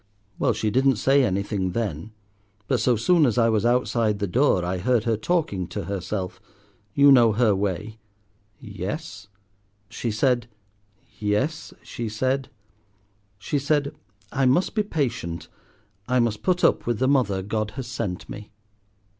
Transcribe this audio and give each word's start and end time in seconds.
"Well, 0.39 0.53
she 0.53 0.71
didn't 0.71 0.95
say 0.95 1.23
anything 1.23 1.73
then, 1.73 2.11
but 2.67 2.79
so 2.79 2.95
soon 2.95 3.27
as 3.27 3.37
I 3.37 3.49
was 3.49 3.67
outside 3.67 4.17
the 4.17 4.25
door, 4.25 4.65
I 4.65 4.79
heard 4.79 5.03
her 5.03 5.15
talking 5.15 5.67
to 5.67 5.83
herself—you 5.83 7.11
know 7.11 7.33
her 7.33 7.53
way?" 7.53 7.99
"Yes?" 8.59 9.27
"She 9.89 10.09
said—" 10.09 10.47
"Yes, 11.19 11.71
she 11.83 12.09
said?" 12.09 12.49
"She 13.37 13.59
said, 13.59 13.93
'I 14.31 14.47
must 14.47 14.73
be 14.73 14.81
patient. 14.81 15.49
I 16.07 16.19
must 16.19 16.41
put 16.41 16.63
up 16.63 16.87
with 16.87 16.97
the 16.97 17.07
mother 17.07 17.43
God 17.43 17.69
has 17.77 17.85
sent 17.85 18.27
me. 18.27 18.49